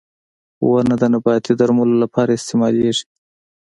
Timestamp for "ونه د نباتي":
0.69-1.53